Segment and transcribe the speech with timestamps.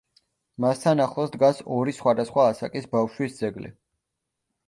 [0.63, 3.73] მასთან ახლოს დგას ორი სხვადასხვა ასაკის ბავშვის ძეგლი.